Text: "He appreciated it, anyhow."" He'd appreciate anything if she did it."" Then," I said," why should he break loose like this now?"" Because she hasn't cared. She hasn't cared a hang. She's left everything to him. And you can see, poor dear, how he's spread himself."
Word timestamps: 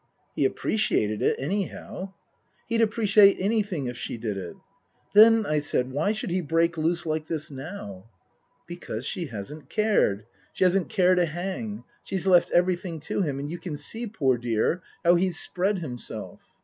"He 0.35 0.45
appreciated 0.45 1.21
it, 1.21 1.35
anyhow."" 1.37 2.13
He'd 2.69 2.81
appreciate 2.81 3.37
anything 3.39 3.85
if 3.85 3.95
she 3.95 4.17
did 4.17 4.35
it."" 4.35 4.55
Then," 5.13 5.45
I 5.45 5.59
said," 5.59 5.91
why 5.91 6.11
should 6.11 6.31
he 6.31 6.41
break 6.41 6.75
loose 6.75 7.05
like 7.05 7.27
this 7.27 7.51
now?"" 7.51 8.05
Because 8.67 9.05
she 9.05 9.27
hasn't 9.27 9.69
cared. 9.69 10.25
She 10.53 10.63
hasn't 10.63 10.89
cared 10.89 11.19
a 11.19 11.27
hang. 11.27 11.83
She's 12.03 12.25
left 12.25 12.49
everything 12.49 12.99
to 13.01 13.21
him. 13.21 13.37
And 13.37 13.47
you 13.51 13.59
can 13.59 13.77
see, 13.77 14.07
poor 14.07 14.39
dear, 14.39 14.81
how 15.05 15.13
he's 15.17 15.39
spread 15.39 15.77
himself." 15.77 16.41